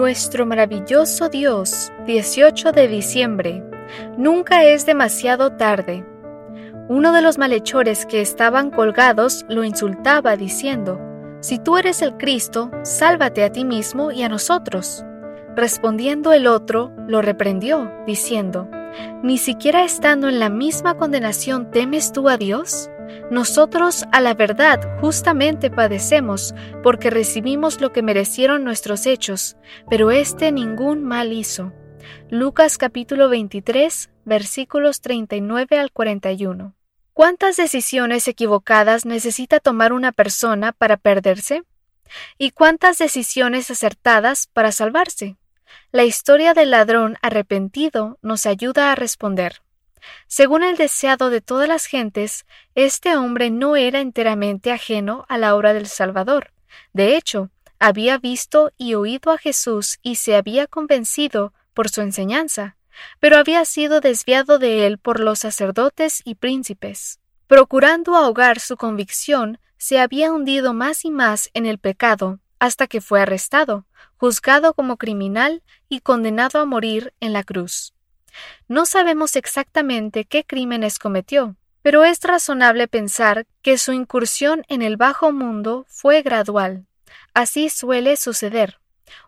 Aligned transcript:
Nuestro 0.00 0.46
maravilloso 0.46 1.28
Dios, 1.28 1.92
18 2.06 2.72
de 2.72 2.88
diciembre. 2.88 3.62
Nunca 4.16 4.64
es 4.64 4.86
demasiado 4.86 5.52
tarde. 5.58 6.06
Uno 6.88 7.12
de 7.12 7.20
los 7.20 7.36
malhechores 7.36 8.06
que 8.06 8.22
estaban 8.22 8.70
colgados 8.70 9.44
lo 9.50 9.62
insultaba 9.62 10.38
diciendo, 10.38 10.98
Si 11.40 11.58
tú 11.58 11.76
eres 11.76 12.00
el 12.00 12.16
Cristo, 12.16 12.70
sálvate 12.82 13.44
a 13.44 13.52
ti 13.52 13.66
mismo 13.66 14.10
y 14.10 14.22
a 14.22 14.30
nosotros. 14.30 15.04
Respondiendo 15.54 16.32
el 16.32 16.46
otro, 16.46 16.94
lo 17.06 17.20
reprendió, 17.20 17.92
diciendo, 18.06 18.70
¿Ni 19.22 19.36
siquiera 19.36 19.84
estando 19.84 20.30
en 20.30 20.40
la 20.40 20.48
misma 20.48 20.94
condenación 20.94 21.70
temes 21.70 22.10
tú 22.12 22.30
a 22.30 22.38
Dios? 22.38 22.88
Nosotros 23.30 24.04
a 24.12 24.20
la 24.20 24.34
verdad 24.34 24.80
justamente 25.00 25.70
padecemos, 25.70 26.54
porque 26.82 27.10
recibimos 27.10 27.80
lo 27.80 27.92
que 27.92 28.02
merecieron 28.02 28.64
nuestros 28.64 29.06
hechos, 29.06 29.56
pero 29.88 30.10
éste 30.10 30.52
ningún 30.52 31.04
mal 31.04 31.32
hizo. 31.32 31.72
Lucas 32.28 32.78
capítulo 32.78 33.28
23 33.28 34.10
versículos 34.24 35.00
39 35.00 35.78
al 35.78 35.92
41. 35.92 36.74
¿Cuántas 37.12 37.56
decisiones 37.56 38.28
equivocadas 38.28 39.04
necesita 39.04 39.60
tomar 39.60 39.92
una 39.92 40.12
persona 40.12 40.72
para 40.72 40.96
perderse? 40.96 41.64
¿Y 42.38 42.52
cuántas 42.52 42.98
decisiones 42.98 43.70
acertadas 43.70 44.46
para 44.52 44.72
salvarse? 44.72 45.36
La 45.92 46.04
historia 46.04 46.54
del 46.54 46.70
ladrón 46.70 47.16
arrepentido 47.22 48.18
nos 48.22 48.46
ayuda 48.46 48.92
a 48.92 48.94
responder. 48.94 49.62
Según 50.26 50.62
el 50.62 50.76
deseado 50.76 51.30
de 51.30 51.40
todas 51.40 51.68
las 51.68 51.86
gentes, 51.86 52.46
este 52.74 53.16
hombre 53.16 53.50
no 53.50 53.76
era 53.76 54.00
enteramente 54.00 54.72
ajeno 54.72 55.26
a 55.28 55.38
la 55.38 55.54
obra 55.54 55.72
del 55.72 55.86
Salvador. 55.86 56.52
De 56.92 57.16
hecho, 57.16 57.50
había 57.78 58.18
visto 58.18 58.72
y 58.76 58.94
oído 58.94 59.32
a 59.32 59.38
Jesús 59.38 59.98
y 60.02 60.16
se 60.16 60.36
había 60.36 60.66
convencido 60.66 61.54
por 61.72 61.88
su 61.88 62.02
enseñanza, 62.02 62.76
pero 63.18 63.38
había 63.38 63.64
sido 63.64 64.00
desviado 64.00 64.58
de 64.58 64.86
él 64.86 64.98
por 64.98 65.20
los 65.20 65.40
sacerdotes 65.40 66.20
y 66.24 66.34
príncipes. 66.34 67.20
Procurando 67.46 68.16
ahogar 68.16 68.60
su 68.60 68.76
convicción, 68.76 69.58
se 69.78 69.98
había 69.98 70.30
hundido 70.30 70.74
más 70.74 71.04
y 71.04 71.10
más 71.10 71.50
en 71.54 71.64
el 71.64 71.78
pecado, 71.78 72.38
hasta 72.58 72.86
que 72.86 73.00
fue 73.00 73.22
arrestado, 73.22 73.86
juzgado 74.18 74.74
como 74.74 74.98
criminal 74.98 75.62
y 75.88 76.00
condenado 76.00 76.60
a 76.60 76.66
morir 76.66 77.14
en 77.20 77.32
la 77.32 77.42
cruz. 77.42 77.94
No 78.68 78.86
sabemos 78.86 79.36
exactamente 79.36 80.24
qué 80.24 80.44
crímenes 80.44 80.98
cometió, 80.98 81.56
pero 81.82 82.04
es 82.04 82.20
razonable 82.22 82.88
pensar 82.88 83.46
que 83.62 83.78
su 83.78 83.92
incursión 83.92 84.64
en 84.68 84.82
el 84.82 84.96
bajo 84.96 85.32
mundo 85.32 85.86
fue 85.88 86.22
gradual. 86.22 86.86
Así 87.34 87.70
suele 87.70 88.16
suceder. 88.16 88.80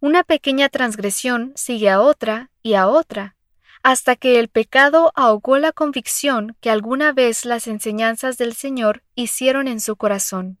Una 0.00 0.24
pequeña 0.24 0.68
transgresión 0.68 1.52
sigue 1.54 1.90
a 1.90 2.00
otra 2.00 2.50
y 2.62 2.74
a 2.74 2.88
otra, 2.88 3.36
hasta 3.82 4.16
que 4.16 4.38
el 4.38 4.48
pecado 4.48 5.12
ahogó 5.14 5.58
la 5.58 5.72
convicción 5.72 6.56
que 6.60 6.70
alguna 6.70 7.12
vez 7.12 7.44
las 7.44 7.66
enseñanzas 7.66 8.38
del 8.38 8.54
Señor 8.54 9.02
hicieron 9.14 9.68
en 9.68 9.80
su 9.80 9.96
corazón. 9.96 10.58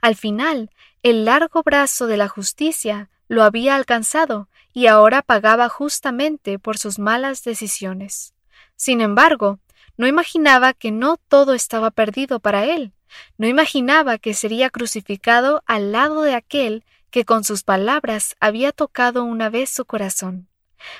Al 0.00 0.14
final, 0.14 0.70
el 1.02 1.24
largo 1.24 1.62
brazo 1.62 2.06
de 2.06 2.16
la 2.16 2.28
justicia 2.28 3.08
lo 3.28 3.42
había 3.42 3.76
alcanzado 3.76 4.48
y 4.72 4.86
ahora 4.86 5.22
pagaba 5.22 5.68
justamente 5.68 6.58
por 6.58 6.78
sus 6.78 6.98
malas 6.98 7.42
decisiones. 7.42 8.34
Sin 8.76 9.00
embargo, 9.00 9.58
no 9.96 10.06
imaginaba 10.06 10.72
que 10.72 10.90
no 10.90 11.16
todo 11.16 11.54
estaba 11.54 11.90
perdido 11.90 12.40
para 12.40 12.64
él, 12.64 12.92
no 13.38 13.46
imaginaba 13.46 14.18
que 14.18 14.34
sería 14.34 14.70
crucificado 14.70 15.62
al 15.66 15.92
lado 15.92 16.22
de 16.22 16.34
aquel 16.34 16.84
que 17.10 17.24
con 17.24 17.44
sus 17.44 17.64
palabras 17.64 18.36
había 18.40 18.72
tocado 18.72 19.24
una 19.24 19.50
vez 19.50 19.70
su 19.70 19.84
corazón. 19.84 20.48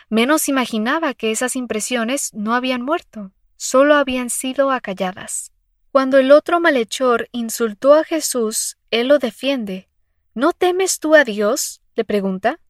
Menos 0.08 0.48
imaginaba 0.48 1.14
que 1.14 1.30
esas 1.30 1.56
impresiones 1.56 2.34
no 2.34 2.54
habían 2.54 2.82
muerto, 2.82 3.32
solo 3.56 3.94
habían 3.94 4.28
sido 4.28 4.70
acalladas. 4.70 5.52
Cuando 5.92 6.18
el 6.18 6.30
otro 6.32 6.60
malhechor 6.60 7.28
insultó 7.32 7.94
a 7.94 8.04
Jesús, 8.04 8.76
él 8.90 9.08
lo 9.08 9.18
defiende. 9.18 9.88
¿No 10.34 10.52
temes 10.52 11.00
tú 11.00 11.14
a 11.14 11.24
Dios? 11.24 11.80
le 11.94 12.04
pregunta. 12.04 12.60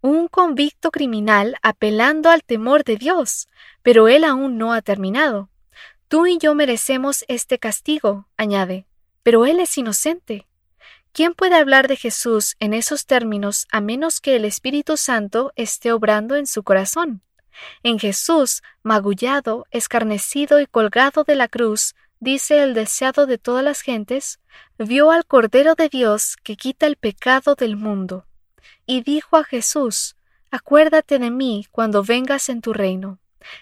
Un 0.00 0.28
convicto 0.28 0.90
criminal 0.90 1.56
apelando 1.62 2.30
al 2.30 2.44
temor 2.44 2.84
de 2.84 2.96
Dios, 2.96 3.48
pero 3.82 4.08
él 4.08 4.24
aún 4.24 4.58
no 4.58 4.72
ha 4.72 4.82
terminado. 4.82 5.48
Tú 6.08 6.26
y 6.26 6.38
yo 6.38 6.54
merecemos 6.54 7.24
este 7.26 7.58
castigo, 7.58 8.28
añade, 8.36 8.86
pero 9.22 9.46
él 9.46 9.58
es 9.58 9.76
inocente. 9.76 10.46
¿Quién 11.12 11.34
puede 11.34 11.56
hablar 11.56 11.88
de 11.88 11.96
Jesús 11.96 12.54
en 12.60 12.74
esos 12.74 13.06
términos 13.06 13.66
a 13.72 13.80
menos 13.80 14.20
que 14.20 14.36
el 14.36 14.44
Espíritu 14.44 14.96
Santo 14.96 15.52
esté 15.56 15.90
obrando 15.90 16.36
en 16.36 16.46
su 16.46 16.62
corazón? 16.62 17.22
En 17.82 17.98
Jesús, 17.98 18.62
magullado, 18.82 19.66
escarnecido 19.70 20.60
y 20.60 20.66
colgado 20.66 21.24
de 21.24 21.34
la 21.34 21.48
cruz, 21.48 21.96
dice 22.20 22.62
el 22.62 22.74
deseado 22.74 23.26
de 23.26 23.38
todas 23.38 23.64
las 23.64 23.80
gentes, 23.80 24.38
vio 24.78 25.10
al 25.10 25.26
Cordero 25.26 25.74
de 25.74 25.88
Dios 25.88 26.36
que 26.44 26.56
quita 26.56 26.86
el 26.86 26.96
pecado 26.96 27.54
del 27.56 27.76
mundo 27.76 28.26
y 28.86 29.02
dijo 29.02 29.36
a 29.36 29.44
Jesús, 29.44 30.16
Acuérdate 30.50 31.18
de 31.18 31.30
mí 31.30 31.66
cuando 31.70 32.02
vengas 32.02 32.48
en 32.48 32.60
tu 32.60 32.72
reino. 32.72 33.18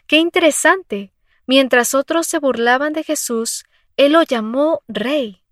¡Qué 0.07 0.19
interesante! 0.19 1.13
Mientras 1.47 1.95
otros 1.95 2.27
se 2.27 2.39
burlaban 2.39 2.93
de 2.93 3.03
Jesús, 3.03 3.65
él 3.97 4.13
lo 4.13 4.23
llamó 4.23 4.83
Rey. 4.89 5.43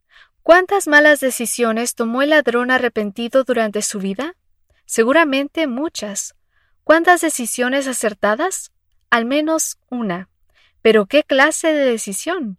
¿Cuántas 0.43 0.89
malas 0.89 1.21
decisiones 1.21 1.95
tomó 1.95 2.23
el 2.23 2.31
ladrón 2.31 2.71
arrepentido 2.71 3.45
durante 3.45 3.83
su 3.83 3.99
vida? 3.99 4.37
Seguramente 4.87 5.67
muchas. 5.67 6.35
¿Cuántas 6.85 7.21
decisiones 7.21 7.87
acertadas? 7.87 8.73
Al 9.11 9.25
menos 9.25 9.79
una. 9.89 10.29
Pero 10.81 11.07
¿qué 11.07 11.23
clase 11.23 11.73
de 11.73 11.85
decisión? 11.85 12.59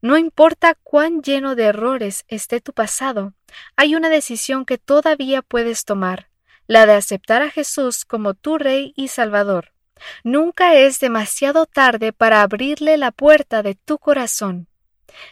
No 0.00 0.16
importa 0.18 0.74
cuán 0.74 1.22
lleno 1.22 1.54
de 1.54 1.64
errores 1.64 2.24
esté 2.28 2.60
tu 2.60 2.72
pasado, 2.72 3.32
hay 3.76 3.94
una 3.94 4.08
decisión 4.08 4.64
que 4.64 4.78
todavía 4.78 5.42
puedes 5.42 5.84
tomar, 5.84 6.28
la 6.66 6.86
de 6.86 6.94
aceptar 6.94 7.42
a 7.42 7.50
Jesús 7.50 8.04
como 8.04 8.34
tu 8.34 8.58
Rey 8.58 8.92
y 8.96 9.08
Salvador. 9.08 9.72
Nunca 10.22 10.74
es 10.74 11.00
demasiado 11.00 11.66
tarde 11.66 12.12
para 12.12 12.42
abrirle 12.42 12.96
la 12.96 13.10
puerta 13.10 13.62
de 13.62 13.74
tu 13.74 13.98
corazón. 13.98 14.68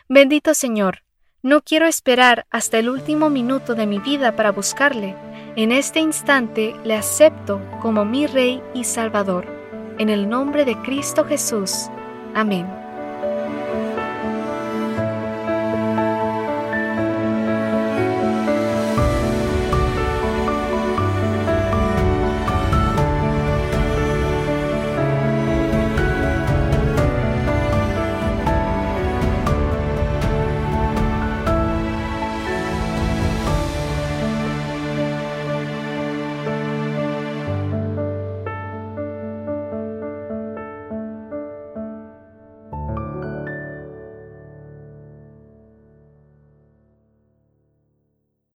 Bendito 0.08 0.54
Señor, 0.54 1.02
no 1.42 1.60
quiero 1.62 1.86
esperar 1.86 2.46
hasta 2.50 2.78
el 2.78 2.88
último 2.88 3.28
minuto 3.28 3.74
de 3.74 3.86
mi 3.86 3.98
vida 3.98 4.36
para 4.36 4.52
buscarle. 4.52 5.16
En 5.56 5.72
este 5.72 6.00
instante 6.00 6.74
le 6.84 6.94
acepto 6.94 7.60
como 7.80 8.04
mi 8.04 8.26
Rey 8.26 8.62
y 8.74 8.84
Salvador. 8.84 9.46
En 9.98 10.08
el 10.08 10.28
nombre 10.28 10.64
de 10.64 10.76
Cristo 10.82 11.24
Jesús. 11.24 11.88
Amén. 12.34 12.81